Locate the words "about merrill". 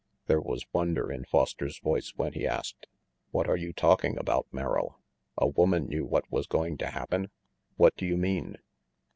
4.17-4.99